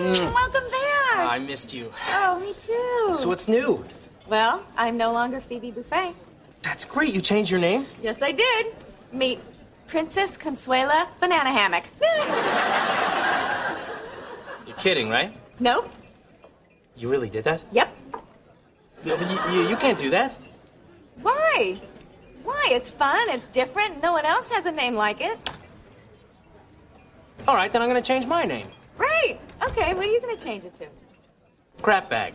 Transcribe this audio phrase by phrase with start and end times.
[0.00, 0.32] Mm.
[0.34, 1.28] Welcome back.
[1.30, 1.92] I missed you.
[2.08, 3.14] Oh, me too.
[3.20, 3.84] So what's new?
[4.28, 6.14] well, I'm no longer Phoebe Buffet.
[6.62, 7.14] That's great.
[7.14, 7.84] You changed your name?
[8.02, 8.74] Yes, I did.
[9.12, 9.40] Meet
[9.88, 11.84] Princess Consuela Banana Hammock.
[14.66, 15.36] You're kidding, right?
[15.58, 15.90] nope.
[16.96, 17.62] You really did that?
[17.72, 17.94] Yep.
[19.04, 19.16] You,
[19.52, 20.34] you, you can't do that.
[21.20, 21.78] Why?
[22.42, 22.68] Why?
[22.70, 23.28] It's fun.
[23.28, 24.02] It's different.
[24.02, 25.38] No one else has a name like it.
[27.48, 28.68] All right, then I'm going to change my name.
[28.98, 29.38] Right.
[29.62, 30.86] Okay, what are you going to change it to?
[31.82, 32.34] Crap bag.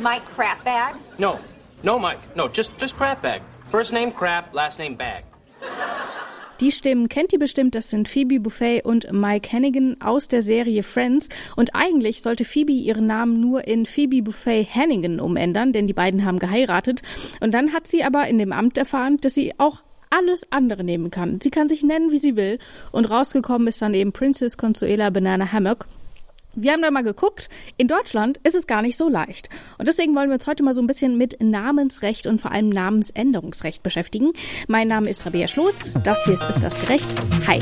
[0.00, 0.96] Mike Crap Bag?
[1.18, 1.38] No,
[1.82, 2.20] no, Mike.
[2.34, 3.42] No, just just crap bag.
[3.70, 5.24] First name crap, last name bag.
[6.60, 10.84] Die Stimmen kennt ihr bestimmt, das sind Phoebe Buffet und Mike Hannigan aus der Serie
[10.84, 11.28] Friends.
[11.56, 16.24] Und eigentlich sollte Phoebe ihren Namen nur in Phoebe Buffet Hannigan umändern, denn die beiden
[16.24, 17.02] haben geheiratet.
[17.40, 21.10] Und dann hat sie aber in dem Amt erfahren, dass sie auch alles andere nehmen
[21.10, 21.40] kann.
[21.42, 22.58] Sie kann sich nennen, wie sie will.
[22.92, 25.86] Und rausgekommen ist dann eben Princess Consuela Banana Hammock.
[26.54, 27.48] Wir haben da mal geguckt.
[27.78, 29.48] In Deutschland ist es gar nicht so leicht.
[29.78, 32.68] Und deswegen wollen wir uns heute mal so ein bisschen mit Namensrecht und vor allem
[32.68, 34.32] Namensänderungsrecht beschäftigen.
[34.68, 35.92] Mein Name ist Rabea Schlotz.
[36.04, 37.08] Das hier ist Ist das gerecht?
[37.46, 37.58] Hi.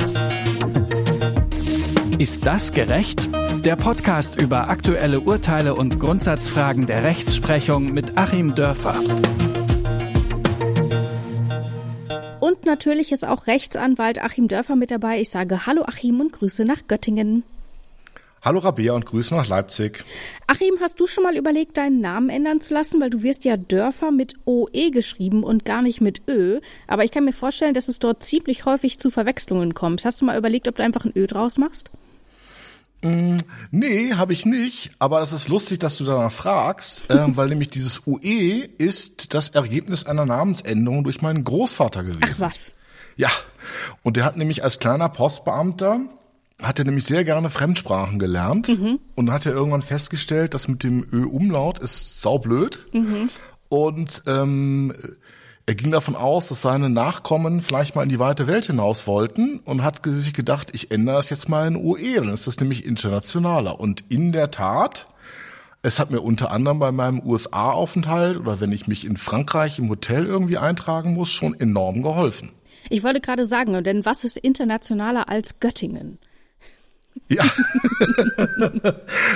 [2.18, 3.28] Ist das gerecht?
[3.64, 9.00] Der Podcast über aktuelle Urteile und Grundsatzfragen der Rechtsprechung mit Achim Dörfer.
[12.40, 15.20] Und natürlich ist auch Rechtsanwalt Achim Dörfer mit dabei.
[15.20, 17.42] Ich sage Hallo Achim und Grüße nach Göttingen.
[18.42, 20.02] Hallo Rabea und Grüße nach Leipzig.
[20.46, 22.98] Achim, hast du schon mal überlegt, deinen Namen ändern zu lassen?
[22.98, 26.60] Weil du wirst ja Dörfer mit OE geschrieben und gar nicht mit Ö.
[26.86, 30.06] Aber ich kann mir vorstellen, dass es dort ziemlich häufig zu Verwechslungen kommt.
[30.06, 31.90] Hast du mal überlegt, ob du einfach ein Ö draus machst?
[33.02, 37.70] Nee, habe ich nicht, aber es ist lustig, dass du danach fragst, ähm, weil nämlich
[37.70, 42.22] dieses UE ist das Ergebnis einer Namensänderung durch meinen Großvater gewesen.
[42.22, 42.74] Ach was.
[43.16, 43.30] Ja,
[44.02, 46.00] und der hat nämlich als kleiner Postbeamter
[46.62, 48.68] hat er nämlich sehr gerne Fremdsprachen gelernt
[49.14, 52.86] und hat er irgendwann festgestellt, dass mit dem Ö-Umlaut ist saublöd.
[53.70, 54.92] Und ähm,
[55.70, 59.60] er ging davon aus, dass seine Nachkommen vielleicht mal in die weite Welt hinaus wollten
[59.60, 62.84] und hat sich gedacht, ich ändere das jetzt mal in UE, dann ist das nämlich
[62.84, 63.78] internationaler.
[63.78, 65.06] Und in der Tat,
[65.82, 69.88] es hat mir unter anderem bei meinem USA-Aufenthalt oder wenn ich mich in Frankreich im
[69.88, 72.50] Hotel irgendwie eintragen muss, schon enorm geholfen.
[72.88, 76.18] Ich wollte gerade sagen, denn was ist internationaler als Göttingen?
[77.30, 77.44] Ja.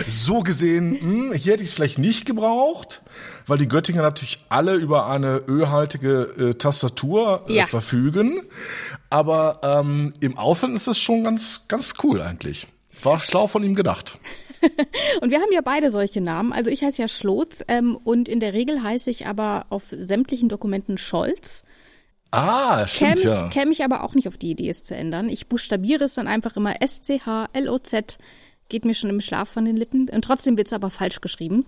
[0.09, 3.03] so gesehen, hm, hier hätte ich es vielleicht nicht gebraucht,
[3.47, 7.67] weil die Göttinger natürlich alle über eine ölhaltige äh, Tastatur äh, Ja.
[7.67, 8.43] verfügen.
[9.11, 12.67] Aber ähm, im Ausland ist das schon ganz, ganz cool eigentlich.
[13.03, 14.19] War schlau von ihm gedacht.
[15.21, 16.53] Und wir haben ja beide solche Namen.
[16.53, 20.49] Also ich heiße ja Schlotz ähm, und in der Regel heiße ich aber auf sämtlichen
[20.49, 21.65] Dokumenten Scholz.
[22.35, 23.49] Ah, Käme stimmt ich, ja.
[23.49, 25.29] käme ich aber auch nicht auf die Idee, es zu ändern.
[25.29, 28.19] Ich buchstabiere es dann einfach immer S-C-H-L-O-Z.
[28.69, 30.09] Geht mir schon im Schlaf von den Lippen.
[30.09, 31.67] Und trotzdem wird's aber falsch geschrieben.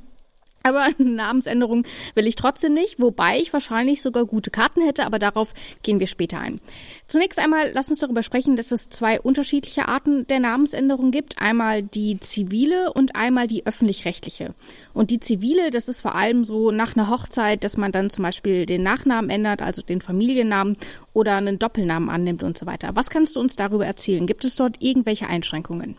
[0.66, 5.20] Aber eine Namensänderung will ich trotzdem nicht, wobei ich wahrscheinlich sogar gute Karten hätte, aber
[5.20, 5.54] darauf
[5.84, 6.60] gehen wir später ein.
[7.06, 11.40] Zunächst einmal lass uns darüber sprechen, dass es zwei unterschiedliche Arten der Namensänderung gibt.
[11.40, 14.54] Einmal die zivile und einmal die öffentlich-rechtliche.
[14.92, 18.24] Und die zivile, das ist vor allem so nach einer Hochzeit, dass man dann zum
[18.24, 20.76] Beispiel den Nachnamen ändert, also den Familiennamen
[21.12, 22.90] oder einen Doppelnamen annimmt und so weiter.
[22.94, 24.26] Was kannst du uns darüber erzählen?
[24.26, 25.96] Gibt es dort irgendwelche Einschränkungen?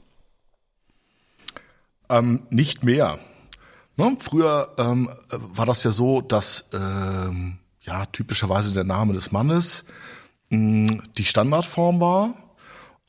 [2.09, 3.17] Ähm, nicht mehr.
[3.97, 4.15] Ne?
[4.19, 9.85] Früher ähm, äh, war das ja so, dass ähm, ja typischerweise der Name des Mannes
[10.49, 12.33] mh, die Standardform war.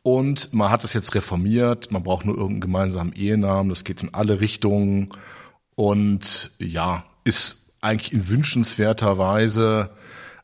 [0.02, 4.14] Und man hat es jetzt reformiert, man braucht nur irgendeinen gemeinsamen Ehenamen, das geht in
[4.14, 5.10] alle Richtungen
[5.74, 9.90] und ja, ist eigentlich in wünschenswerter Weise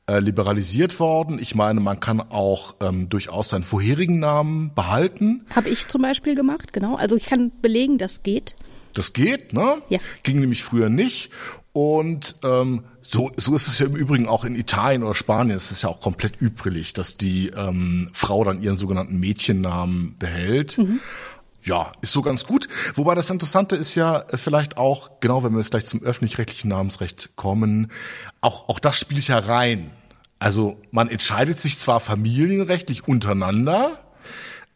[0.07, 1.39] äh, liberalisiert worden.
[1.39, 5.47] Ich meine, man kann auch ähm, durchaus seinen vorherigen Namen behalten.
[5.55, 6.97] Habe ich zum Beispiel gemacht, genau.
[6.97, 8.55] Also ich kann belegen, das geht.
[8.95, 9.83] Das geht, ne?
[9.89, 9.99] Ja.
[10.23, 11.31] Ging nämlich früher nicht.
[11.73, 15.57] Und ähm, so, so ist es ja im Übrigen auch in Italien oder Spanien.
[15.57, 20.79] Es ist ja auch komplett üblich, dass die ähm, Frau dann ihren sogenannten Mädchennamen behält.
[21.65, 22.69] Ja, ist so ganz gut.
[22.95, 26.69] Wobei das Interessante ist ja äh, vielleicht auch, genau wenn wir jetzt gleich zum öffentlich-rechtlichen
[26.69, 27.91] Namensrecht kommen,
[28.41, 29.91] auch, auch das spielt ja rein.
[30.39, 33.99] Also man entscheidet sich zwar familienrechtlich untereinander,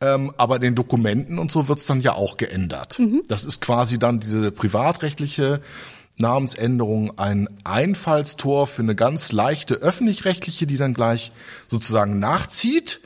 [0.01, 2.99] ähm, aber den Dokumenten und so wird's dann ja auch geändert.
[3.29, 5.61] Das ist quasi dann diese privatrechtliche
[6.19, 11.33] Namensänderung ein Einfallstor für eine ganz leichte öffentlich-rechtliche, die dann gleich
[11.69, 13.01] sozusagen nachzieht.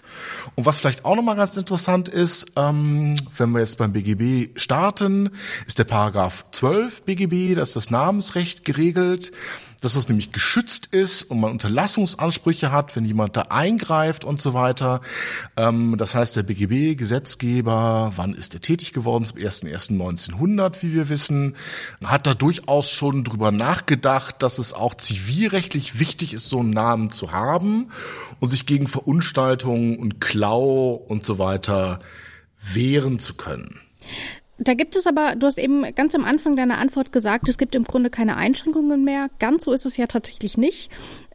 [0.54, 5.30] Und was vielleicht auch nochmal ganz interessant ist, ähm, wenn wir jetzt beim BGB starten,
[5.66, 9.32] ist der Paragraph 12 BGB, da ist das Namensrecht geregelt
[9.82, 14.54] dass es nämlich geschützt ist und man Unterlassungsansprüche hat, wenn jemand da eingreift und so
[14.54, 15.02] weiter.
[15.56, 19.24] Ähm, das heißt, der BGB, Gesetzgeber, wann ist er tätig geworden?
[19.24, 21.56] Zum 01.01.1900, wie wir wissen,
[22.02, 27.10] hat da durchaus schon drüber nachgedacht, dass es auch zivilrechtlich wichtig ist, so einen Namen
[27.10, 27.88] zu haben
[28.42, 32.00] und sich gegen Verunstaltungen und Klau und so weiter
[32.58, 33.80] wehren zu können.
[34.58, 37.76] Da gibt es aber, du hast eben ganz am Anfang deiner Antwort gesagt, es gibt
[37.76, 39.28] im Grunde keine Einschränkungen mehr.
[39.38, 40.90] Ganz so ist es ja tatsächlich nicht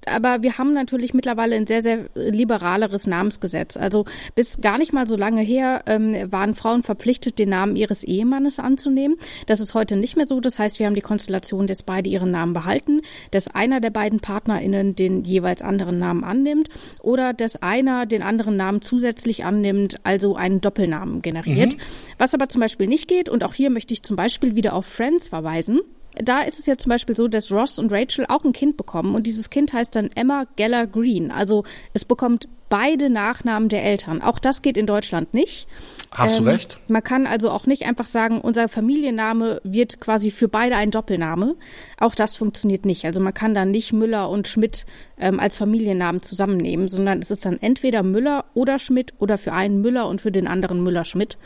[0.07, 3.77] aber wir haben natürlich mittlerweile ein sehr, sehr liberaleres Namensgesetz.
[3.77, 4.05] Also
[4.35, 8.59] bis gar nicht mal so lange her ähm, waren Frauen verpflichtet, den Namen ihres Ehemannes
[8.59, 9.17] anzunehmen.
[9.45, 10.39] Das ist heute nicht mehr so.
[10.39, 13.01] Das heißt, wir haben die Konstellation, dass beide ihren Namen behalten,
[13.31, 16.69] dass einer der beiden PartnerInnen den jeweils anderen Namen annimmt
[17.01, 21.75] oder dass einer den anderen Namen zusätzlich annimmt, also einen Doppelnamen generiert.
[21.75, 21.81] Mhm.
[22.17, 24.85] Was aber zum Beispiel nicht geht, und auch hier möchte ich zum Beispiel wieder auf
[24.85, 25.81] Friends verweisen
[26.23, 29.15] da ist es ja zum Beispiel so, dass Ross und Rachel auch ein Kind bekommen
[29.15, 31.31] und dieses Kind heißt dann Emma Geller Green.
[31.31, 34.21] Also es bekommt beide Nachnamen der Eltern.
[34.21, 35.67] Auch das geht in Deutschland nicht.
[36.11, 36.79] Hast ähm, du recht?
[36.87, 41.55] Man kann also auch nicht einfach sagen, unser Familienname wird quasi für beide ein Doppelname.
[41.97, 43.05] Auch das funktioniert nicht.
[43.05, 44.85] Also man kann da nicht Müller und Schmidt
[45.17, 49.81] ähm, als Familiennamen zusammennehmen, sondern es ist dann entweder Müller oder Schmidt oder für einen
[49.81, 51.37] Müller und für den anderen Müller-Schmidt.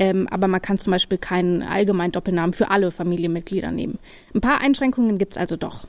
[0.00, 3.98] Ähm, aber man kann zum Beispiel keinen allgemeinen Doppelnamen für alle Familienmitglieder nehmen.
[4.34, 5.86] Ein paar Einschränkungen gibt's also doch.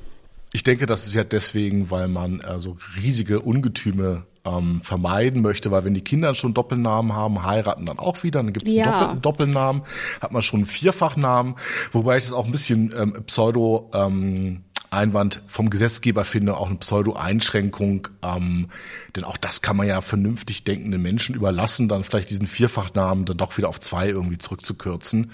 [0.52, 5.86] Ich denke, das ist ja deswegen, weil man also riesige Ungetüme ähm, vermeiden möchte, weil
[5.86, 9.12] wenn die Kinder schon Doppelnamen haben, heiraten dann auch wieder, dann gibt es ja.
[9.12, 9.84] einen Doppelnamen,
[10.19, 11.56] hat man schon einen Vierfachnamen,
[11.94, 16.77] wobei ich es auch ein bisschen ähm, pseudo ähm, Einwand vom Gesetzgeber finde, auch eine
[16.77, 18.09] Pseudo-Einschränkung.
[18.21, 18.69] Ähm,
[19.15, 23.38] denn auch das kann man ja vernünftig denkenden Menschen überlassen, dann vielleicht diesen Vierfachnamen dann
[23.38, 25.31] doch wieder auf zwei irgendwie zurückzukürzen.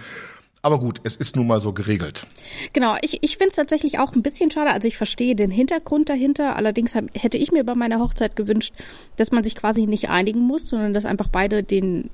[0.62, 2.28] Aber gut, es ist nun mal so geregelt.
[2.74, 4.72] Genau, ich, ich finde es tatsächlich auch ein bisschen schade.
[4.72, 6.56] Also ich verstehe den Hintergrund dahinter.
[6.56, 8.74] Allerdings hab, hätte ich mir bei meiner Hochzeit gewünscht,
[9.16, 12.10] dass man sich quasi nicht einigen muss, sondern dass einfach beide den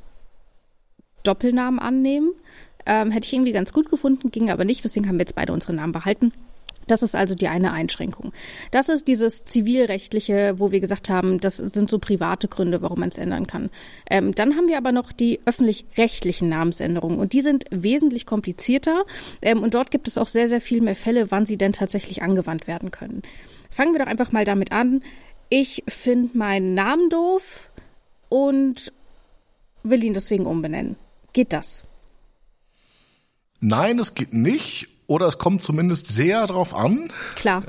[1.23, 2.31] Doppelnamen annehmen.
[2.85, 4.83] Ähm, hätte ich irgendwie ganz gut gefunden, ging aber nicht.
[4.83, 6.31] Deswegen haben wir jetzt beide unsere Namen behalten.
[6.88, 8.33] Das ist also die eine Einschränkung.
[8.71, 13.09] Das ist dieses zivilrechtliche, wo wir gesagt haben, das sind so private Gründe, warum man
[13.09, 13.69] es ändern kann.
[14.09, 19.06] Ähm, dann haben wir aber noch die öffentlich-rechtlichen Namensänderungen und die sind wesentlich komplizierter
[19.41, 22.21] ähm, und dort gibt es auch sehr, sehr viel mehr Fälle, wann sie denn tatsächlich
[22.21, 23.21] angewandt werden können.
[23.69, 25.01] Fangen wir doch einfach mal damit an.
[25.50, 27.69] Ich finde meinen Namen doof
[28.29, 28.91] und
[29.83, 30.95] will ihn deswegen umbenennen.
[31.33, 31.83] Geht das?
[33.59, 37.11] Nein, es geht nicht oder es kommt zumindest sehr darauf an.
[37.35, 37.63] Klar.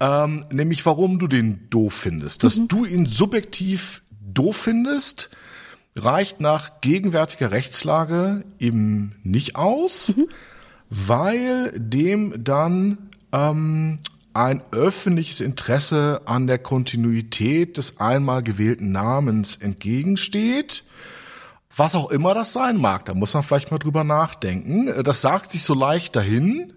[0.00, 2.44] Ähm, nämlich warum du den doof findest.
[2.44, 2.68] Dass mhm.
[2.68, 5.30] du ihn subjektiv doof findest,
[5.94, 10.26] reicht nach gegenwärtiger Rechtslage eben nicht aus, mhm.
[10.90, 13.98] weil dem dann ähm,
[14.32, 20.84] ein öffentliches Interesse an der Kontinuität des einmal gewählten Namens entgegensteht
[21.74, 24.88] was auch immer das sein mag, da muss man vielleicht mal drüber nachdenken.
[24.88, 26.72] Äh, das sagt sich so leicht dahin,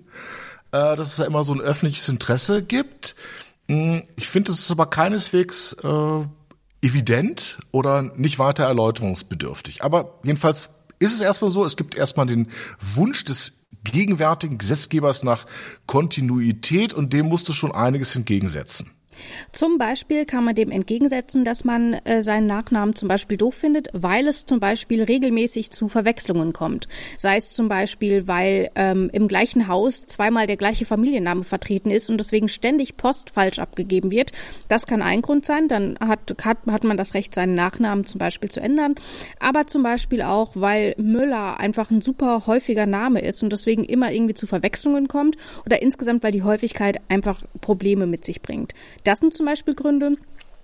[0.72, 3.16] äh, dass es ja immer so ein öffentliches Interesse gibt.
[3.68, 6.26] Hm, ich finde, es ist aber keineswegs äh,
[6.82, 9.84] evident oder nicht weiter erläuterungsbedürftig.
[9.84, 12.48] Aber jedenfalls ist es erstmal so, es gibt erstmal den
[12.80, 15.46] Wunsch des gegenwärtigen Gesetzgebers nach
[15.88, 18.92] Kontinuität und dem musst du schon einiges entgegensetzen.
[19.52, 23.90] Zum Beispiel kann man dem entgegensetzen, dass man äh, seinen Nachnamen zum Beispiel doof findet,
[23.94, 26.88] weil es zum Beispiel regelmäßig zu Verwechslungen kommt.
[27.18, 32.10] Sei es zum Beispiel, weil ähm, im gleichen Haus zweimal der gleiche Familienname vertreten ist
[32.10, 34.32] und deswegen ständig Post falsch abgegeben wird.
[34.68, 35.68] Das kann ein Grund sein.
[35.68, 38.96] Dann hat, hat, hat man das Recht, seinen Nachnamen zum Beispiel zu ändern.
[39.40, 44.12] Aber zum Beispiel auch, weil Müller einfach ein super häufiger Name ist und deswegen immer
[44.12, 48.74] irgendwie zu Verwechslungen kommt oder insgesamt, weil die Häufigkeit einfach Probleme mit sich bringt.
[49.04, 50.16] Das sind zum Beispiel Gründe,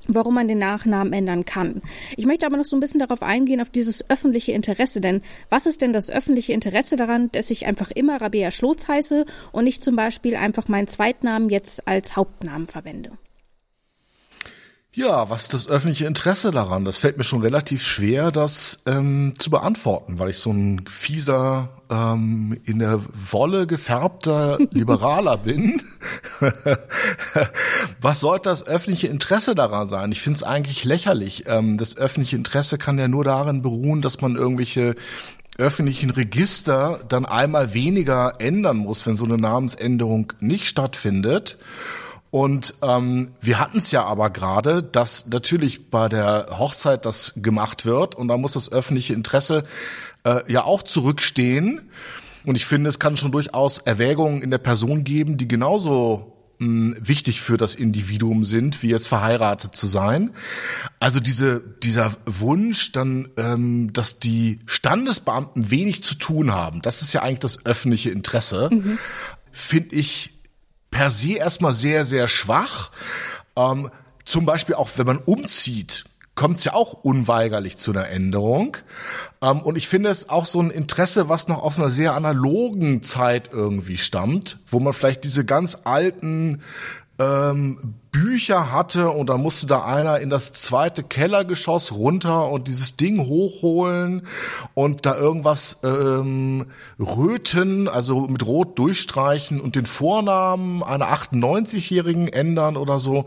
[0.08, 1.82] warum man den Nachnamen ändern kann.
[2.16, 5.02] Ich möchte aber noch so ein bisschen darauf eingehen, auf dieses öffentliche Interesse.
[5.02, 9.26] Denn was ist denn das öffentliche Interesse daran, dass ich einfach immer Rabea Schlotz heiße
[9.52, 13.12] und nicht zum Beispiel einfach meinen Zweitnamen jetzt als Hauptnamen verwende?
[14.98, 16.84] Ja, was ist das öffentliche Interesse daran?
[16.84, 21.70] Das fällt mir schon relativ schwer, das ähm, zu beantworten, weil ich so ein fieser,
[21.92, 25.84] ähm, in der Wolle gefärbter Liberaler bin.
[28.02, 30.12] was sollte das öffentliche Interesse daran sein?
[30.12, 31.44] Ich finde es eigentlich lächerlich.
[31.46, 34.96] Ähm, das öffentliche Interesse kann ja nur darin beruhen, dass man irgendwelche
[35.60, 41.60] öffentlichen Register dann einmal weniger ändern muss, wenn so eine Namensänderung nicht stattfindet.
[42.30, 47.86] Und ähm, wir hatten es ja aber gerade, dass natürlich bei der Hochzeit das gemacht
[47.86, 49.64] wird und da muss das öffentliche Interesse
[50.24, 51.90] äh, ja auch zurückstehen.
[52.46, 56.98] Und ich finde, es kann schon durchaus Erwägungen in der Person geben, die genauso mh,
[57.02, 60.32] wichtig für das Individuum sind, wie jetzt verheiratet zu sein.
[61.00, 67.14] Also diese, dieser Wunsch, dann, ähm, dass die Standesbeamten wenig zu tun haben, das ist
[67.14, 68.98] ja eigentlich das öffentliche Interesse, mhm.
[69.52, 70.37] finde ich
[70.92, 72.92] per se erstmal sehr, sehr schwach.
[73.56, 73.90] Ähm,
[74.24, 78.78] zum Beispiel auch, wenn man umzieht, kommt es ja auch unweigerlich zu einer Änderung.
[79.42, 83.04] Ähm, und ich finde es auch so ein Interesse, was noch aus einer sehr analogen
[83.04, 86.62] Zeit irgendwie stammt, wo man vielleicht diese ganz alten
[87.20, 92.98] ähm, Bücher hatte und da musste da einer in das zweite Kellergeschoss runter und dieses
[92.98, 94.26] Ding hochholen
[94.74, 96.68] und da irgendwas ähm,
[97.00, 103.26] röten, also mit Rot durchstreichen und den Vornamen einer 98-Jährigen ändern oder so.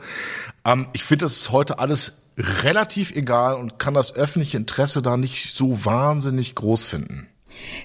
[0.64, 5.16] Ähm, ich finde, das ist heute alles relativ egal und kann das öffentliche Interesse da
[5.16, 7.29] nicht so wahnsinnig groß finden.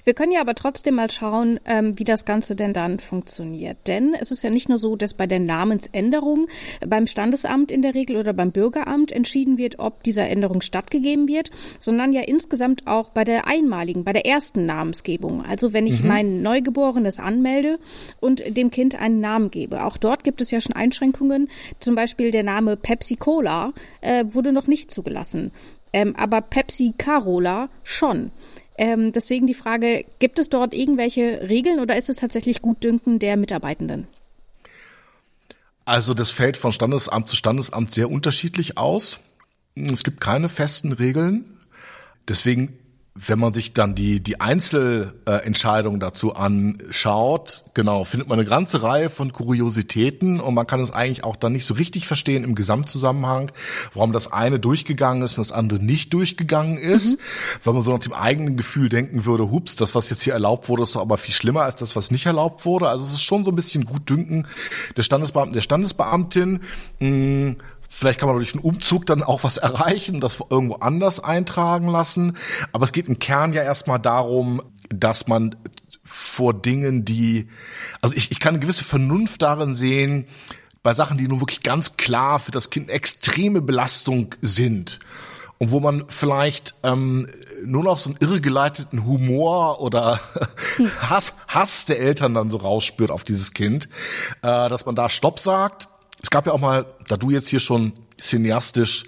[0.04, 3.76] Wir können ja aber trotzdem mal schauen, ähm, wie das Ganze denn dann funktioniert.
[3.86, 6.48] Denn es ist ja nicht nur so, dass bei der Namensänderung
[6.86, 11.50] beim Standesamt in der Regel oder beim Bürgeramt entschieden wird, ob dieser Änderung stattgegeben wird,
[11.78, 15.44] sondern ja insgesamt auch bei der einmaligen, bei der ersten Namensgebung.
[15.44, 16.08] Also wenn ich mhm.
[16.08, 17.78] mein Neugeborenes anmelde
[18.20, 19.84] und dem Kind einen Namen gebe.
[19.84, 21.48] Auch dort gibt es ja schon Einschränkungen.
[21.80, 25.52] Zum Beispiel der Name Pepsi Cola äh, wurde noch nicht zugelassen.
[25.92, 28.30] Ähm, aber Pepsi Carola schon.
[28.78, 33.36] Ähm, deswegen die Frage, gibt es dort irgendwelche Regeln oder ist es tatsächlich Gutdünken der
[33.36, 34.06] Mitarbeitenden?
[35.84, 39.20] Also das fällt von Standesamt zu Standesamt sehr unterschiedlich aus.
[39.74, 41.44] Es gibt keine festen Regeln.
[42.28, 42.78] Deswegen
[43.18, 49.08] wenn man sich dann die, die Einzelentscheidungen dazu anschaut, genau, findet man eine ganze Reihe
[49.08, 53.50] von Kuriositäten und man kann es eigentlich auch dann nicht so richtig verstehen im Gesamtzusammenhang,
[53.94, 57.22] warum das eine durchgegangen ist und das andere nicht durchgegangen ist, mhm.
[57.64, 60.68] weil man so nach dem eigenen Gefühl denken würde, hups, das, was jetzt hier erlaubt
[60.68, 62.88] wurde, ist doch aber viel schlimmer als das, was nicht erlaubt wurde.
[62.88, 64.46] Also es ist schon so ein bisschen Gutdünken
[64.96, 66.60] der Standesbeamten, der Standesbeamtin.
[66.98, 67.56] Mh, mm,
[67.88, 72.36] Vielleicht kann man durch einen Umzug dann auch was erreichen, das irgendwo anders eintragen lassen.
[72.72, 75.56] Aber es geht im Kern ja erstmal darum, dass man
[76.02, 77.48] vor Dingen, die,
[78.00, 80.26] also ich, ich kann eine gewisse Vernunft darin sehen,
[80.82, 85.00] bei Sachen, die nun wirklich ganz klar für das Kind extreme Belastung sind
[85.58, 87.26] und wo man vielleicht ähm,
[87.64, 90.20] nur noch so einen irregeleiteten Humor oder
[91.00, 93.88] Hass, Hass der Eltern dann so rausspürt auf dieses Kind,
[94.42, 95.88] äh, dass man da Stopp sagt
[96.26, 99.04] es gab ja auch mal, da du jetzt hier schon cineastisch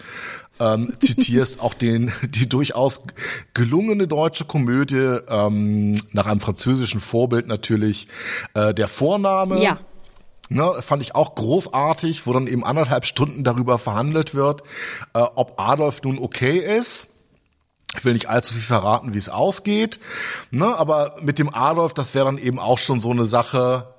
[0.61, 3.03] ähm, zitierst, auch den die durchaus
[3.55, 8.07] gelungene deutsche Komödie ähm, nach einem französischen Vorbild natürlich
[8.55, 9.61] äh, der Vorname.
[9.61, 9.81] Ja.
[10.49, 14.63] Ne, fand ich auch großartig, wo dann eben anderthalb Stunden darüber verhandelt wird,
[15.13, 17.09] äh, ob Adolf nun okay ist.
[17.97, 19.99] Ich will nicht allzu viel verraten, wie es ausgeht.
[20.53, 23.93] Ne, aber mit dem Adolf, das wäre dann eben auch schon so eine Sache,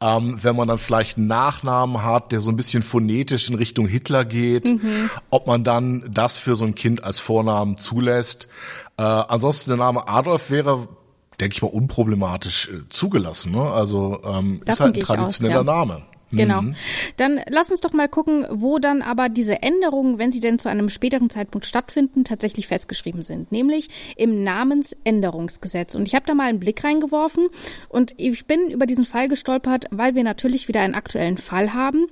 [0.00, 3.86] ähm, wenn man dann vielleicht einen Nachnamen hat, der so ein bisschen phonetisch in Richtung
[3.86, 5.10] Hitler geht, mhm.
[5.30, 8.48] ob man dann das für so ein Kind als Vornamen zulässt.
[8.96, 10.88] Äh, ansonsten der Name Adolf wäre,
[11.40, 13.52] denke ich mal, unproblematisch äh, zugelassen.
[13.52, 13.62] Ne?
[13.62, 15.72] Also ähm, ist halt ein traditioneller aus, ja.
[15.72, 16.02] Name.
[16.30, 16.62] Genau.
[16.62, 16.74] Mhm.
[17.16, 20.68] Dann lass uns doch mal gucken, wo dann aber diese Änderungen, wenn sie denn zu
[20.68, 25.94] einem späteren Zeitpunkt stattfinden, tatsächlich festgeschrieben sind, nämlich im Namensänderungsgesetz.
[25.94, 27.48] Und ich habe da mal einen Blick reingeworfen
[27.88, 32.06] und ich bin über diesen Fall gestolpert, weil wir natürlich wieder einen aktuellen Fall haben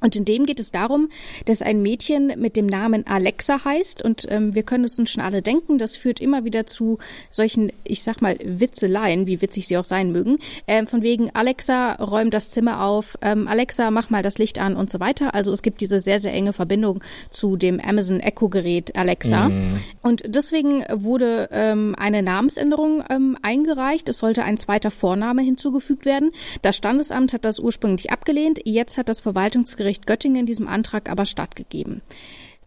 [0.00, 1.08] und in dem geht es darum,
[1.44, 5.22] dass ein Mädchen mit dem Namen Alexa heißt und ähm, wir können es uns schon
[5.22, 6.98] alle denken, das führt immer wieder zu
[7.30, 11.94] solchen, ich sag mal, Witzeleien, wie witzig sie auch sein mögen, ähm, von wegen Alexa,
[11.94, 15.34] räum das Zimmer auf, ähm, Alexa, mach mal das Licht an und so weiter.
[15.34, 19.48] Also es gibt diese sehr, sehr enge Verbindung zu dem Amazon Echo Gerät Alexa.
[19.48, 19.80] Mhm.
[20.02, 24.08] Und deswegen wurde ähm, eine Namensänderung ähm, eingereicht.
[24.08, 26.30] Es sollte ein zweiter Vorname hinzugefügt werden.
[26.62, 28.60] Das Standesamt hat das ursprünglich abgelehnt.
[28.64, 32.02] Jetzt hat das Verwaltungsgericht Landgericht Göttingen diesem Antrag aber stattgegeben.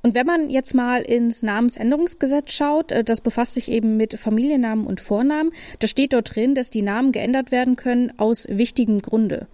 [0.02, 4.86] Und wenn man jetzt mal ins Namensänderungsgesetz schaut, äh, das befasst sich eben mit Familiennamen
[4.86, 9.48] und Vornamen, da steht dort drin, dass die Namen geändert werden können aus wichtigem Grunde.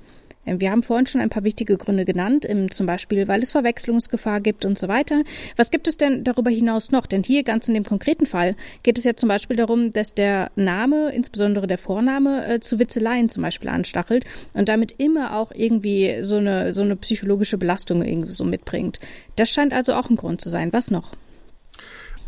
[0.46, 4.42] Ähm, wir haben vorhin schon ein paar wichtige Gründe genannt, zum Beispiel, weil es Verwechslungsgefahr
[4.42, 5.22] gibt und so weiter.
[5.56, 7.06] Was gibt es denn darüber hinaus noch?
[7.06, 10.52] Denn hier ganz in dem konkreten Fall geht es ja zum Beispiel darum, dass der
[10.56, 16.24] Name, insbesondere der Vorname, äh, zu Witzeleien zum Beispiel anstachelt und damit immer auch irgendwie
[16.24, 19.00] so eine, so eine psychologische Belastung irgendwie so mitbringt.
[19.36, 20.74] Das scheint also auch ein Grund zu sein.
[20.74, 21.14] Was noch?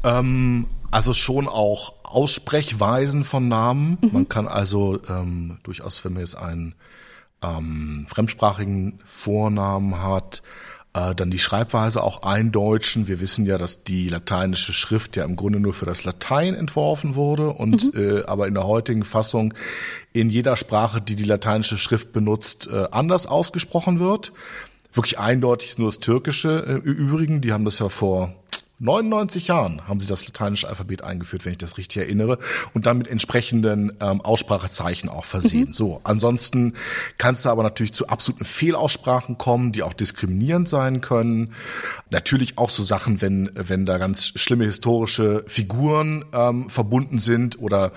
[0.03, 3.98] Ähm, also schon auch Aussprechweisen von Namen.
[4.01, 4.10] Mhm.
[4.12, 6.75] Man kann also ähm, durchaus, wenn man jetzt einen
[7.42, 10.42] ähm, fremdsprachigen Vornamen hat,
[10.94, 13.08] äh, dann die Schreibweise auch eindeutschen.
[13.08, 17.16] Wir wissen ja, dass die lateinische Schrift ja im Grunde nur für das Latein entworfen
[17.16, 18.20] wurde und mhm.
[18.20, 19.54] äh, aber in der heutigen Fassung
[20.14, 24.34] in jeder Sprache, die die lateinische Schrift benutzt, äh, anders ausgesprochen wird.
[24.94, 27.40] Wirklich eindeutig ist nur das Türkische äh, Übrigen.
[27.40, 28.34] Die haben das ja vor
[28.84, 32.40] 99 Jahren haben sie das lateinische Alphabet eingeführt, wenn ich das richtig erinnere,
[32.74, 35.68] und dann mit entsprechenden ähm, Aussprachezeichen auch versehen.
[35.68, 35.74] Mhm.
[35.74, 36.74] So, ansonsten
[37.20, 41.54] kann es da aber natürlich zu absoluten Fehlaussprachen kommen, die auch diskriminierend sein können.
[42.10, 47.92] Natürlich auch so Sachen, wenn wenn da ganz schlimme historische Figuren ähm, verbunden sind oder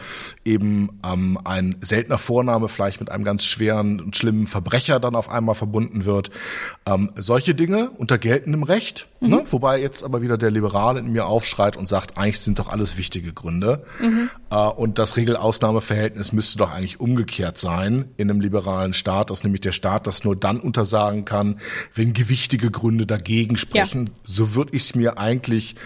[0.44, 5.30] eben ähm, ein seltener Vorname vielleicht mit einem ganz schweren und schlimmen Verbrecher dann auf
[5.30, 6.30] einmal verbunden wird.
[6.84, 9.28] Ähm, solche Dinge unter geltendem Recht, mhm.
[9.30, 9.44] ne?
[9.50, 12.68] wobei jetzt aber wieder der liberale Liberale in mir aufschreit und sagt, eigentlich sind doch
[12.68, 13.84] alles wichtige Gründe.
[14.00, 14.28] Mhm.
[14.76, 19.70] Und das Regel-Ausnahme-Verhältnis müsste doch eigentlich umgekehrt sein in einem liberalen Staat, dass nämlich der
[19.70, 21.60] Staat das nur dann untersagen kann,
[21.94, 24.06] wenn gewichtige Gründe dagegen sprechen.
[24.06, 24.12] Ja.
[24.24, 25.76] So würde ich es mir eigentlich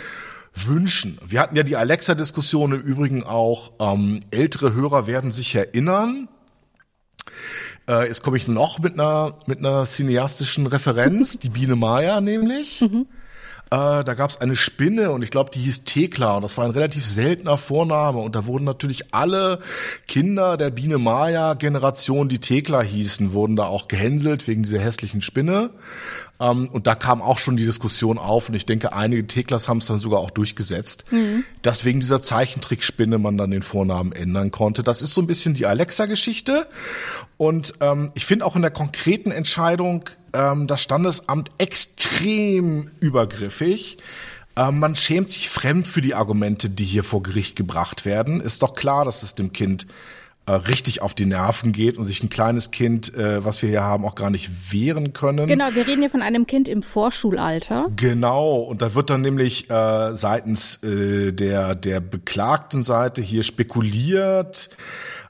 [0.54, 1.18] wünschen.
[1.26, 3.73] Wir hatten ja die Alexa-Diskussion im Übrigen auch.
[3.80, 6.28] Ähm, ältere Hörer werden sich erinnern.
[7.87, 12.80] Äh, jetzt komme ich noch mit einer mit einer cineastischen Referenz, die Biene Maya nämlich.
[12.80, 13.07] Mhm.
[13.70, 16.64] Äh, da gab es eine Spinne und ich glaube, die hieß Thekla und das war
[16.64, 19.60] ein relativ seltener Vorname und da wurden natürlich alle
[20.06, 25.20] Kinder der Biene Maya Generation, die Thekla hießen, wurden da auch gehänselt wegen dieser hässlichen
[25.20, 25.70] Spinne.
[26.40, 29.78] Ähm, und da kam auch schon die Diskussion auf und ich denke, einige Teklas haben
[29.78, 31.44] es dann sogar auch durchgesetzt, mhm.
[31.62, 34.82] dass wegen dieser Zeichentrickspinne man dann den Vornamen ändern konnte.
[34.82, 36.68] Das ist so ein bisschen die Alexa-Geschichte.
[37.37, 43.99] Und ähm, ich finde auch in der konkreten Entscheidung ähm, das Standesamt extrem übergriffig.
[44.56, 48.40] Ähm, man schämt sich fremd für die Argumente, die hier vor Gericht gebracht werden.
[48.40, 49.87] Ist doch klar, dass es dem Kind
[50.49, 53.82] äh, richtig auf die Nerven geht und sich ein kleines Kind, äh, was wir hier
[53.82, 55.47] haben, auch gar nicht wehren können.
[55.47, 57.88] Genau, wir reden hier von einem Kind im Vorschulalter.
[57.94, 64.70] Genau, und da wird dann nämlich äh, seitens äh, der, der beklagten Seite hier spekuliert,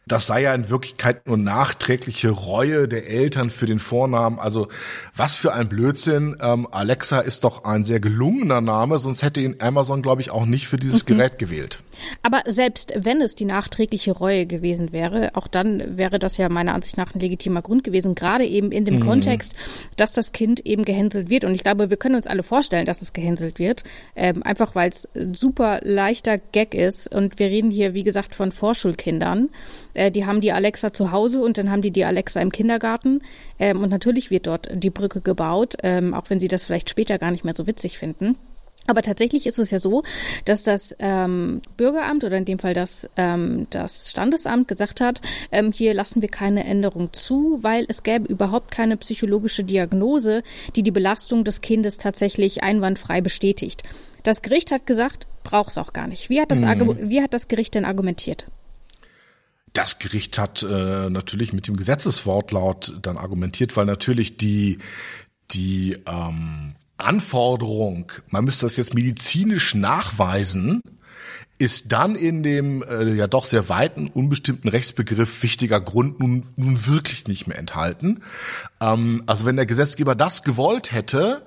[0.08, 4.38] das sei ja in Wirklichkeit nur nachträgliche Reue der Eltern für den Vornamen.
[4.38, 4.68] Also
[5.14, 6.36] was für ein Blödsinn.
[6.40, 10.46] Ähm, Alexa ist doch ein sehr gelungener Name, sonst hätte ihn Amazon, glaube ich, auch
[10.46, 11.16] nicht für dieses mhm.
[11.16, 11.82] Gerät gewählt.
[12.22, 16.74] Aber selbst wenn es die nachträgliche Reue gewesen wäre, auch dann wäre das ja meiner
[16.74, 19.06] Ansicht nach ein legitimer Grund gewesen, gerade eben in dem mhm.
[19.06, 19.54] Kontext,
[19.96, 21.44] dass das Kind eben gehänselt wird.
[21.44, 23.84] Und ich glaube, wir können uns alle vorstellen, dass es gehänselt wird,
[24.16, 27.12] ähm, einfach weil es super leichter Gag ist.
[27.12, 29.50] Und wir reden hier, wie gesagt, von Vorschulkindern.
[29.98, 33.20] Äh, die haben die Alexa zu Hause und dann haben die die Alexa im Kindergarten.
[33.58, 37.18] Ähm, und natürlich wird dort die Brücke gebaut, ähm, auch wenn sie das vielleicht später
[37.18, 38.36] gar nicht mehr so witzig finden.
[38.86, 40.02] Aber tatsächlich ist es ja so,
[40.46, 45.20] dass das ähm, Bürgeramt oder in dem Fall das, ähm, das Standesamt gesagt hat,
[45.52, 50.42] ähm, hier lassen wir keine Änderung zu, weil es gäbe überhaupt keine psychologische Diagnose,
[50.74, 53.82] die die Belastung des Kindes tatsächlich einwandfrei bestätigt.
[54.22, 56.30] Das Gericht hat gesagt, braucht es auch gar nicht.
[56.30, 57.10] Wie hat das, mhm.
[57.10, 58.46] wie hat das Gericht denn argumentiert?
[59.72, 64.78] Das Gericht hat äh, natürlich mit dem Gesetzeswortlaut dann argumentiert, weil natürlich die
[65.50, 70.82] die ähm, Anforderung, man müsste das jetzt medizinisch nachweisen,
[71.58, 76.86] ist dann in dem äh, ja doch sehr weiten, unbestimmten Rechtsbegriff wichtiger Grund nun, nun
[76.86, 78.22] wirklich nicht mehr enthalten.
[78.80, 81.42] Ähm, also wenn der Gesetzgeber das gewollt hätte,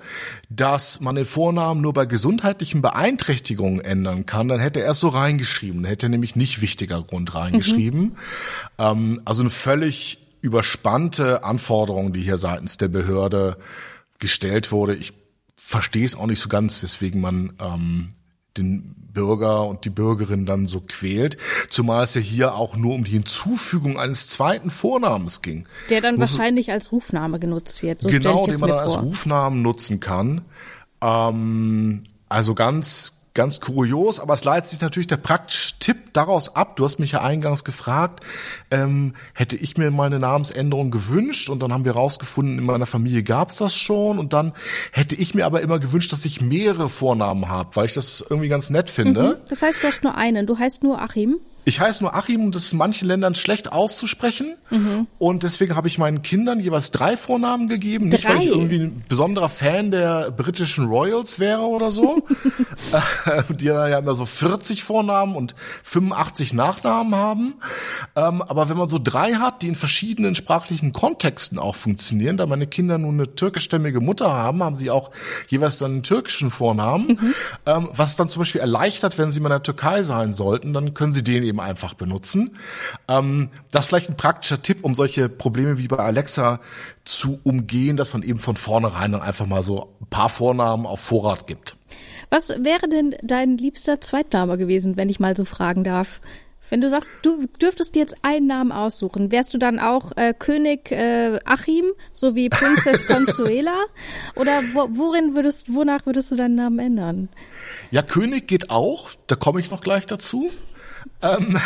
[0.49, 5.07] dass man den Vornamen nur bei gesundheitlichen Beeinträchtigungen ändern kann, dann hätte er es so
[5.07, 5.83] reingeschrieben.
[5.83, 8.01] Dann hätte er nämlich nicht wichtiger Grund reingeschrieben.
[8.01, 8.15] Mhm.
[8.79, 13.55] Ähm, also eine völlig überspannte Anforderung, die hier seitens der Behörde
[14.19, 14.95] gestellt wurde.
[14.95, 15.13] Ich
[15.55, 18.09] verstehe es auch nicht so ganz, weswegen man ähm,
[18.57, 21.37] den Bürger und die Bürgerin dann so quält,
[21.69, 25.67] zumal es ja hier auch nur um die Hinzufügung eines zweiten Vornamens ging.
[25.89, 28.01] Der dann Muss wahrscheinlich als Rufname genutzt wird.
[28.01, 30.41] So genau, den man dann als Rufnamen nutzen kann.
[31.01, 36.75] Ähm, also ganz ganz kurios, aber es leitet sich natürlich der praktische Tipp daraus ab.
[36.75, 38.23] Du hast mich ja eingangs gefragt,
[38.71, 43.23] ähm, hätte ich mir meine Namensänderung gewünscht und dann haben wir rausgefunden, in meiner Familie
[43.23, 44.53] gab's das schon und dann
[44.91, 48.49] hätte ich mir aber immer gewünscht, dass ich mehrere Vornamen habe, weil ich das irgendwie
[48.49, 49.23] ganz nett finde.
[49.23, 49.49] Mhm.
[49.49, 51.39] Das heißt, du hast nur einen, du heißt nur Achim?
[51.63, 54.55] Ich heiße nur Achim und das ist in manchen Ländern schlecht auszusprechen.
[54.71, 55.07] Mhm.
[55.19, 58.09] Und deswegen habe ich meinen Kindern jeweils drei Vornamen gegeben.
[58.09, 58.17] Drei?
[58.17, 62.25] Nicht, weil ich irgendwie ein besonderer Fan der britischen Royals wäre oder so.
[63.49, 67.53] die ja immer so 40 Vornamen und 85 Nachnamen haben.
[68.15, 72.47] Ähm, aber wenn man so drei hat, die in verschiedenen sprachlichen Kontexten auch funktionieren, da
[72.47, 75.11] meine Kinder nun eine türkischstämmige Mutter haben, haben sie auch
[75.47, 77.07] jeweils dann einen türkischen Vornamen.
[77.07, 77.33] Mhm.
[77.65, 80.93] Ähm, was dann zum Beispiel erleichtert, wenn sie mal in der Türkei sein sollten, dann
[80.93, 82.57] können sie den Leben einfach benutzen.
[83.07, 86.61] Ähm, das ist vielleicht ein praktischer Tipp, um solche Probleme wie bei Alexa
[87.03, 91.01] zu umgehen, dass man eben von vornherein dann einfach mal so ein paar Vornamen auf
[91.01, 91.75] Vorrat gibt.
[92.29, 96.21] Was wäre denn dein liebster Zweitname gewesen, wenn ich mal so fragen darf?
[96.69, 100.33] Wenn du sagst, du dürftest dir jetzt einen Namen aussuchen, wärst du dann auch äh,
[100.33, 101.83] König äh, Achim,
[102.13, 103.75] so wie Prinzess Consuela?
[104.37, 107.27] Oder wo, worin würdest, wonach würdest du deinen Namen ändern?
[107.89, 110.49] Ja, König geht auch, da komme ich noch gleich dazu.
[111.21, 111.57] Ähm,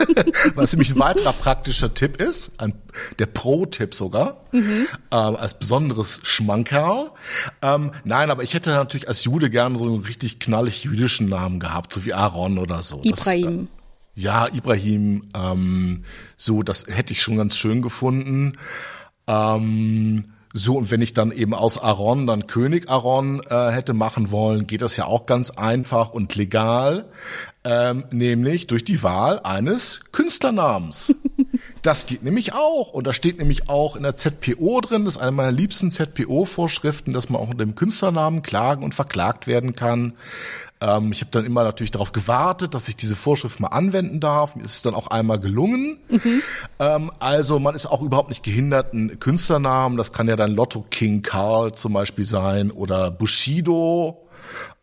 [0.54, 2.74] was nämlich ein weiterer praktischer Tipp ist, ein,
[3.18, 4.86] der Pro-Tipp sogar, mhm.
[5.10, 7.10] äh, als besonderes Schmankerl.
[7.62, 11.60] Ähm, nein, aber ich hätte natürlich als Jude gerne so einen richtig knallig jüdischen Namen
[11.60, 13.00] gehabt, so wie Aaron oder so.
[13.02, 13.68] Ibrahim.
[13.68, 16.04] Das, äh, ja, Ibrahim, ähm,
[16.36, 18.58] so, das hätte ich schon ganz schön gefunden.
[19.26, 24.32] Ähm, so, und wenn ich dann eben aus Aaron dann König Aaron äh, hätte machen
[24.32, 27.08] wollen, geht das ja auch ganz einfach und legal,
[27.64, 31.14] ähm, nämlich durch die Wahl eines Künstlernamens.
[31.82, 32.90] Das geht nämlich auch.
[32.90, 37.14] Und da steht nämlich auch in der ZPO drin, das ist eine meiner liebsten ZPO-Vorschriften,
[37.14, 40.12] dass man auch unter dem Künstlernamen klagen und verklagt werden kann.
[40.80, 44.56] Ähm, ich habe dann immer natürlich darauf gewartet, dass ich diese Vorschrift mal anwenden darf.
[44.56, 45.98] Mir ist es dann auch einmal gelungen.
[46.08, 46.42] Mhm.
[46.78, 50.84] Ähm, also man ist auch überhaupt nicht gehindert, einen Künstlernamen, das kann ja dann Lotto
[50.90, 54.26] King Karl zum Beispiel sein oder Bushido.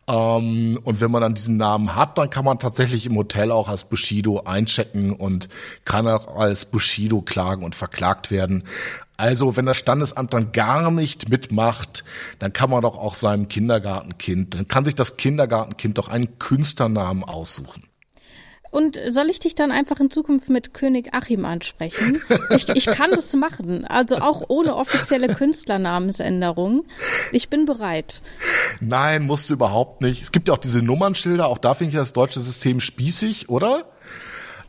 [0.08, 3.68] Ähm, und wenn man dann diesen Namen hat, dann kann man tatsächlich im Hotel auch
[3.68, 5.48] als Bushido einchecken und
[5.84, 8.64] kann auch als Bushido klagen und verklagt werden.
[9.18, 12.04] Also, wenn das Standesamt dann gar nicht mitmacht,
[12.38, 17.24] dann kann man doch auch seinem Kindergartenkind, dann kann sich das Kindergartenkind doch einen Künstlernamen
[17.24, 17.87] aussuchen.
[18.70, 22.18] Und soll ich dich dann einfach in Zukunft mit König Achim ansprechen?
[22.50, 26.84] Ich, ich kann das machen, also auch ohne offizielle Künstlernamensänderung.
[27.32, 28.20] Ich bin bereit.
[28.80, 30.22] Nein, musst du überhaupt nicht.
[30.22, 33.84] Es gibt ja auch diese Nummernschilder, auch da finde ich das deutsche System spießig, oder?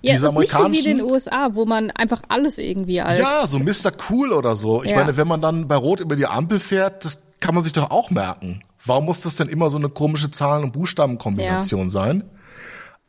[0.02, 3.02] Ja, diese es ist nicht so wie in den USA, wo man einfach alles irgendwie
[3.02, 3.20] als...
[3.20, 3.92] Ja, so Mr.
[4.10, 4.84] Cool oder so.
[4.84, 4.98] Ich ja.
[4.98, 7.92] meine, wenn man dann bei Rot über die Ampel fährt, das kann man sich doch
[7.92, 8.62] auch merken.
[8.86, 11.90] Warum muss das denn immer so eine komische Zahlen- und Buchstabenkombination ja.
[11.90, 12.24] sein?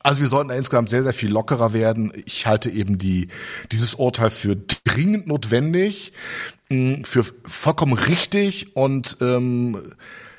[0.03, 2.13] Also wir sollten da insgesamt sehr, sehr viel lockerer werden.
[2.25, 3.29] Ich halte eben die,
[3.71, 6.13] dieses Urteil für dringend notwendig,
[6.69, 9.79] für vollkommen richtig und ähm,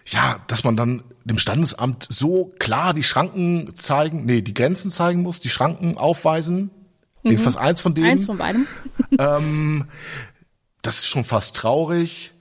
[0.05, 5.21] ja, dass man dann dem Standesamt so klar die Schranken zeigen, nee, die Grenzen zeigen
[5.21, 6.71] muss, die Schranken aufweisen.
[7.23, 7.31] Mhm.
[7.31, 8.07] Jedenfalls eins von denen.
[8.07, 8.67] Eins von beidem.
[9.19, 9.85] ähm,
[10.81, 12.33] das ist schon fast traurig.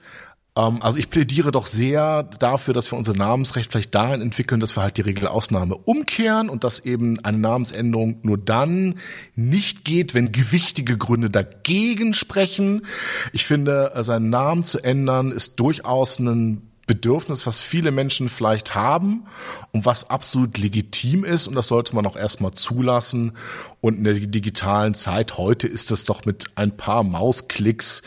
[0.57, 4.75] Ähm, also ich plädiere doch sehr dafür, dass wir unser Namensrecht vielleicht dahin entwickeln, dass
[4.75, 8.95] wir halt die Regelausnahme umkehren und dass eben eine Namensänderung nur dann
[9.35, 12.85] nicht geht, wenn gewichtige Gründe dagegen sprechen.
[13.33, 18.75] Ich finde, äh, seinen Namen zu ändern ist durchaus ein Bedürfnis, was viele Menschen vielleicht
[18.75, 19.23] haben
[19.71, 23.37] und was absolut legitim ist und das sollte man auch erstmal zulassen.
[23.79, 28.01] Und in der digitalen Zeit heute ist das doch mit ein paar Mausklicks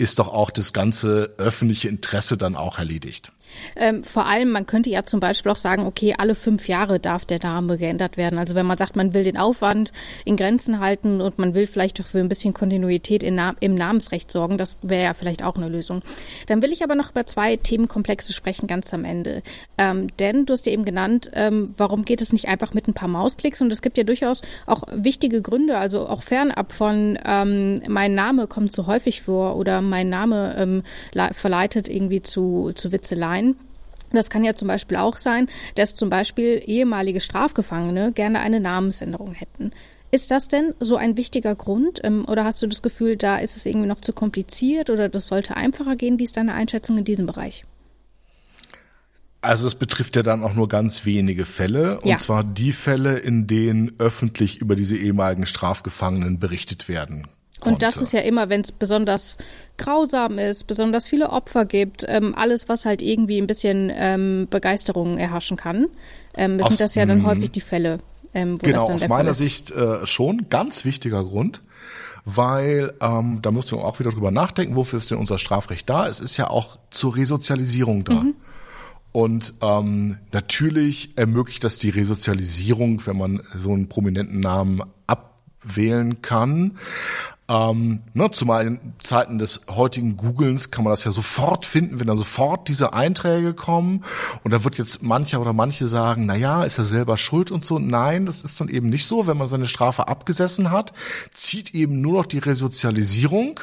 [0.00, 3.32] ist doch auch das ganze öffentliche Interesse dann auch erledigt.
[3.76, 7.24] Ähm, vor allem, man könnte ja zum Beispiel auch sagen, okay, alle fünf Jahre darf
[7.24, 8.38] der Name geändert werden.
[8.38, 9.92] Also wenn man sagt, man will den Aufwand
[10.24, 14.30] in Grenzen halten und man will vielleicht auch für ein bisschen Kontinuität Na im Namensrecht
[14.30, 16.02] sorgen, das wäre ja vielleicht auch eine Lösung.
[16.46, 19.42] Dann will ich aber noch über zwei Themenkomplexe sprechen, ganz am Ende.
[19.78, 22.94] Ähm, denn du hast ja eben genannt, ähm, warum geht es nicht einfach mit ein
[22.94, 23.60] paar Mausklicks?
[23.60, 28.46] Und es gibt ja durchaus auch wichtige Gründe, also auch fernab von ähm, mein Name
[28.46, 30.82] kommt zu häufig vor oder mein Name ähm,
[31.32, 33.49] verleitet irgendwie zu, zu Witzeleien.
[34.12, 39.32] Das kann ja zum Beispiel auch sein, dass zum Beispiel ehemalige Strafgefangene gerne eine Namensänderung
[39.32, 39.70] hätten.
[40.12, 42.00] Ist das denn so ein wichtiger Grund?
[42.02, 45.26] Ähm, oder hast du das Gefühl, da ist es irgendwie noch zu kompliziert oder das
[45.26, 46.18] sollte einfacher gehen?
[46.18, 47.64] Wie ist deine Einschätzung in diesem Bereich?
[49.40, 52.18] Also es betrifft ja dann auch nur ganz wenige Fälle, und ja.
[52.18, 57.26] zwar die Fälle, in denen öffentlich über diese ehemaligen Strafgefangenen berichtet werden
[57.60, 57.74] Konnte.
[57.74, 59.38] Und das ist ja immer, wenn es besonders
[59.76, 65.18] grausam ist, besonders viele Opfer gibt, ähm, alles, was halt irgendwie ein bisschen ähm, Begeisterung
[65.18, 65.88] erhaschen kann,
[66.34, 67.26] ähm, aus, sind das ja dann mhm.
[67.26, 68.00] häufig die Fälle.
[68.32, 71.60] Ähm, wo genau, das dann aus meiner Sicht äh, schon ganz wichtiger Grund,
[72.24, 76.06] weil ähm, da müssen wir auch wieder drüber nachdenken, wofür ist denn unser Strafrecht da?
[76.06, 78.14] Es ist ja auch zur Resozialisierung da.
[78.14, 78.34] Mhm.
[79.12, 86.78] Und ähm, natürlich ermöglicht das die Resozialisierung, wenn man so einen prominenten Namen abwählen kann.
[87.50, 92.06] Ähm, ne, zumal in Zeiten des heutigen Googlens kann man das ja sofort finden, wenn
[92.06, 94.04] dann sofort diese Einträge kommen.
[94.44, 97.64] Und da wird jetzt mancher oder manche sagen, na ja, ist er selber schuld und
[97.64, 97.80] so.
[97.80, 99.26] Nein, das ist dann eben nicht so.
[99.26, 100.92] Wenn man seine Strafe abgesessen hat,
[101.34, 103.58] zieht eben nur noch die Resozialisierung.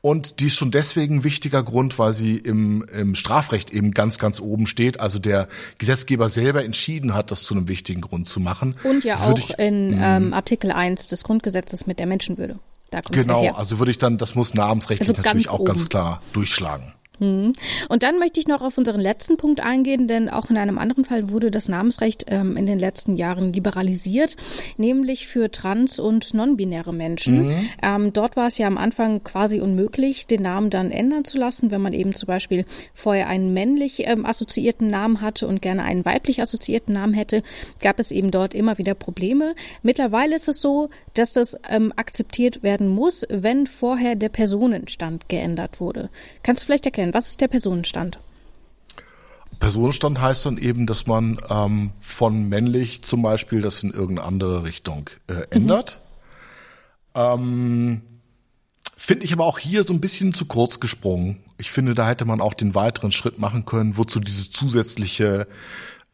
[0.00, 4.18] Und die ist schon deswegen ein wichtiger Grund, weil sie im, im Strafrecht eben ganz,
[4.18, 5.00] ganz oben steht.
[5.00, 8.76] Also der Gesetzgeber selber entschieden hat, das zu einem wichtigen Grund zu machen.
[8.84, 12.58] Und ja Würde auch ich, in ähm, Artikel 1 des Grundgesetzes mit der Menschenwürde.
[13.10, 15.66] Genau, ja also würde ich dann, das muss namensrechtlich also natürlich auch oben.
[15.66, 16.94] ganz klar durchschlagen.
[17.18, 17.52] Hm.
[17.88, 21.04] Und dann möchte ich noch auf unseren letzten Punkt eingehen, denn auch in einem anderen
[21.04, 24.36] Fall wurde das Namensrecht ähm, in den letzten Jahren liberalisiert,
[24.76, 27.48] nämlich für trans- und non-binäre Menschen.
[27.48, 27.68] Mhm.
[27.82, 31.70] Ähm, dort war es ja am Anfang quasi unmöglich, den Namen dann ändern zu lassen,
[31.70, 36.04] wenn man eben zum Beispiel vorher einen männlich ähm, assoziierten Namen hatte und gerne einen
[36.04, 37.42] weiblich assoziierten Namen hätte,
[37.80, 39.54] gab es eben dort immer wieder Probleme.
[39.82, 45.80] Mittlerweile ist es so, dass das ähm, akzeptiert werden muss, wenn vorher der Personenstand geändert
[45.80, 46.10] wurde.
[46.42, 47.14] Kannst du vielleicht erklären, sein?
[47.14, 48.18] Was ist der Personenstand?
[49.58, 54.64] Personenstand heißt dann eben, dass man ähm, von männlich zum Beispiel das in irgendeine andere
[54.64, 56.00] Richtung äh, ändert.
[57.14, 57.20] Mhm.
[57.20, 58.02] Ähm,
[58.96, 61.42] Finde ich aber auch hier so ein bisschen zu kurz gesprungen.
[61.56, 65.48] Ich finde, da hätte man auch den weiteren Schritt machen können, wozu diese zusätzliche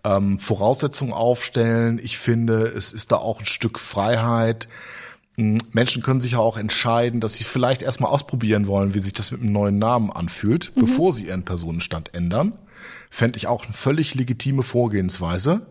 [0.05, 1.99] ähm, Voraussetzung aufstellen.
[2.03, 4.69] Ich finde, es ist da auch ein Stück Freiheit.
[5.37, 9.13] Hm, Menschen können sich ja auch entscheiden, dass sie vielleicht erstmal ausprobieren wollen, wie sich
[9.13, 10.81] das mit einem neuen Namen anfühlt, mhm.
[10.81, 12.53] bevor sie ihren Personenstand ändern.
[13.11, 15.67] Fände ich auch eine völlig legitime Vorgehensweise.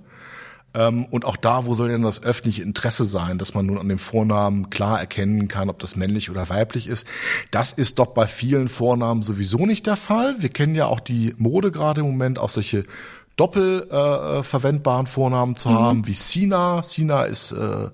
[0.76, 3.89] Ähm, und auch da, wo soll denn das öffentliche Interesse sein, dass man nun an
[3.89, 7.06] dem Vornamen klar erkennen kann, ob das männlich oder weiblich ist?
[7.52, 10.36] Das ist doch bei vielen Vornamen sowieso nicht der Fall.
[10.39, 12.86] Wir kennen ja auch die Mode gerade im Moment, auch solche
[13.36, 15.73] doppel äh, Vornamen zu mhm.
[15.73, 16.82] haben, wie Sina.
[16.82, 17.89] Sina ist äh,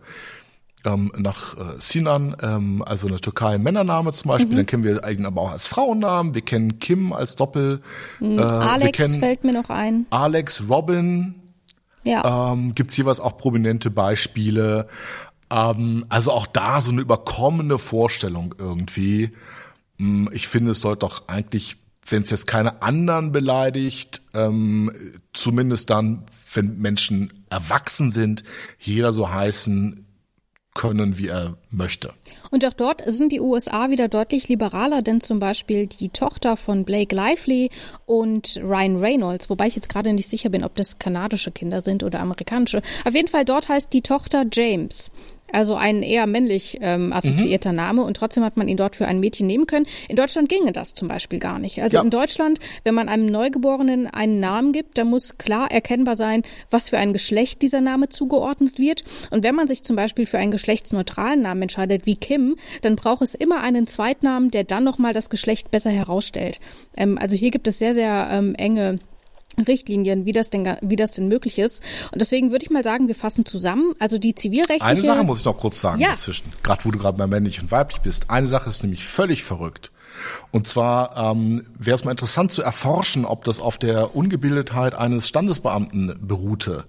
[0.85, 4.57] ähm, nach äh, Sinan, ähm, also in der Türkei Männername zum Beispiel, mhm.
[4.57, 7.81] dann kennen wir eigentlich aber auch als Frauennamen, wir kennen Kim als Doppel.
[8.19, 8.39] Mhm.
[8.39, 10.05] Äh, Alex fällt mir noch ein.
[10.09, 11.35] Alex, Robin.
[12.03, 12.53] Ja.
[12.53, 14.87] Ähm, Gibt jeweils auch prominente Beispiele.
[15.51, 19.31] Ähm, also auch da so eine überkommene Vorstellung irgendwie.
[19.97, 24.91] Hm, ich finde, es sollte doch eigentlich, wenn es jetzt keine anderen beleidigt, ähm,
[25.33, 28.43] zumindest dann, wenn Menschen erwachsen sind,
[28.79, 30.05] jeder so heißen,
[30.73, 32.13] können, wie er möchte.
[32.51, 36.86] Und auch dort sind die USA wieder deutlich liberaler, denn zum Beispiel die Tochter von
[36.86, 37.69] Blake Lively
[38.05, 42.03] und Ryan Reynolds, wobei ich jetzt gerade nicht sicher bin, ob das kanadische Kinder sind
[42.03, 42.82] oder amerikanische.
[43.05, 45.12] Auf jeden Fall dort heißt die Tochter James.
[45.51, 47.77] Also ein eher männlich ähm, assoziierter mhm.
[47.77, 49.85] Name und trotzdem hat man ihn dort für ein Mädchen nehmen können.
[50.07, 51.81] In Deutschland ginge das zum Beispiel gar nicht.
[51.81, 52.03] Also ja.
[52.03, 56.89] in Deutschland, wenn man einem Neugeborenen einen Namen gibt, dann muss klar erkennbar sein, was
[56.89, 59.03] für ein Geschlecht dieser Name zugeordnet wird.
[59.31, 63.21] Und wenn man sich zum Beispiel für einen geschlechtsneutralen Namen entscheidet, wie Kim, dann braucht
[63.21, 66.59] es immer einen Zweitnamen, der dann nochmal das Geschlecht besser herausstellt.
[66.97, 68.99] Ähm, also hier gibt es sehr, sehr ähm, enge
[69.61, 71.83] Richtlinien, wie das denn, wie das denn möglich ist.
[72.11, 73.93] Und deswegen würde ich mal sagen, wir fassen zusammen.
[73.99, 74.85] Also die zivilrechtliche.
[74.85, 76.11] Eine Sache muss ich noch kurz sagen ja.
[76.11, 76.47] dazwischen.
[76.63, 78.29] Gerade wo du gerade bei männlich und weiblich bist.
[78.29, 79.91] Eine Sache ist nämlich völlig verrückt.
[80.51, 85.27] Und zwar ähm, wäre es mal interessant zu erforschen, ob das auf der Ungebildetheit eines
[85.27, 86.85] Standesbeamten beruhte.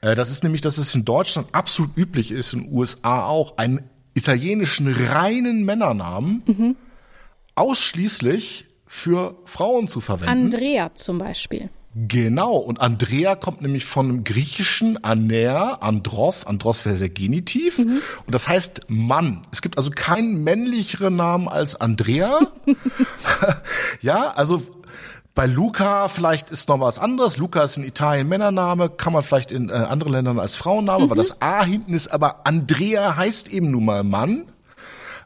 [0.00, 3.58] Äh, das ist nämlich, dass es in Deutschland absolut üblich ist, in den USA auch,
[3.58, 6.76] einen italienischen reinen Männernamen mhm.
[7.54, 10.46] ausschließlich für Frauen zu verwenden.
[10.46, 11.68] Andrea zum Beispiel.
[11.98, 18.02] Genau, und Andrea kommt nämlich von dem griechischen Aner, Andros, Andros wäre der Genitiv, mhm.
[18.26, 19.46] und das heißt Mann.
[19.50, 22.38] Es gibt also keinen männlicheren Namen als Andrea.
[24.02, 24.60] ja, also
[25.34, 27.38] bei Luca vielleicht ist noch was anderes.
[27.38, 31.10] Luca ist in Italien Männername, kann man vielleicht in äh, anderen Ländern als Frauenname, mhm.
[31.10, 34.44] weil das A hinten ist, aber Andrea heißt eben nun mal Mann.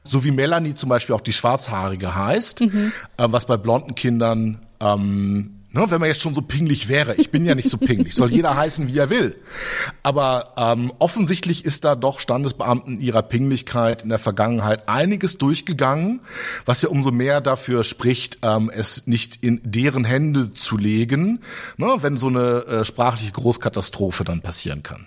[0.05, 2.93] So wie Melanie zum Beispiel auch die Schwarzhaarige heißt, mhm.
[3.17, 7.15] äh, was bei blonden Kindern ähm, Ne, wenn man jetzt schon so pinglich wäre.
[7.15, 8.17] Ich bin ja nicht so pinglich.
[8.17, 9.37] Soll jeder heißen, wie er will.
[10.03, 16.23] Aber ähm, offensichtlich ist da doch Standesbeamten ihrer Pinglichkeit in der Vergangenheit einiges durchgegangen,
[16.65, 21.39] was ja umso mehr dafür spricht, ähm, es nicht in deren Hände zu legen,
[21.77, 25.07] ne, wenn so eine äh, sprachliche Großkatastrophe dann passieren kann.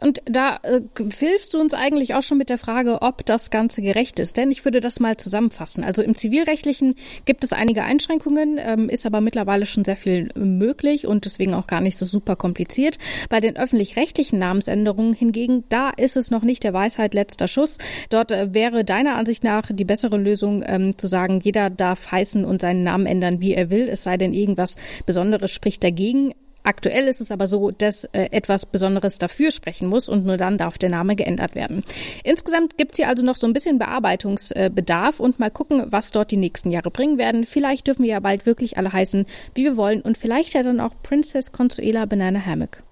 [0.00, 0.80] Und da äh,
[1.16, 4.36] hilfst du uns eigentlich auch schon mit der Frage, ob das Ganze gerecht ist.
[4.36, 5.84] Denn ich würde das mal zusammenfassen.
[5.84, 11.06] Also im Zivilrechtlichen gibt es einige Einschränkungen, ähm, ist aber mittlerweile schon sehr viel möglich
[11.06, 12.98] und deswegen auch gar nicht so super kompliziert.
[13.28, 17.78] Bei den öffentlich-rechtlichen Namensänderungen hingegen, da ist es noch nicht der Weisheit letzter Schuss.
[18.10, 22.44] Dort äh, wäre deiner Ansicht nach die bessere Lösung ähm, zu sagen, jeder darf heißen
[22.44, 24.76] und seinen Namen ändern, wie er will, es sei denn irgendwas
[25.06, 30.08] Besonderes spricht dagegen Aktuell ist es aber so, dass äh, etwas Besonderes dafür sprechen muss
[30.08, 31.84] und nur dann darf der Name geändert werden.
[32.24, 36.38] Insgesamt gibt's hier also noch so ein bisschen Bearbeitungsbedarf und mal gucken, was dort die
[36.38, 37.44] nächsten Jahre bringen werden.
[37.44, 40.80] Vielleicht dürfen wir ja bald wirklich alle heißen, wie wir wollen und vielleicht ja dann
[40.80, 42.82] auch Princess Consuela Banana Hammock.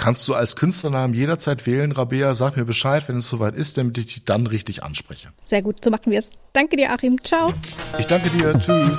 [0.00, 2.32] Kannst du als Künstlernamen jederzeit wählen, Rabea.
[2.32, 5.28] Sag mir Bescheid, wenn es soweit ist, damit ich dich dann richtig anspreche.
[5.44, 6.30] Sehr gut, so machen wir es.
[6.54, 7.22] Danke dir, Achim.
[7.22, 7.52] Ciao.
[7.98, 8.58] Ich danke dir.
[8.58, 8.98] Tschüss.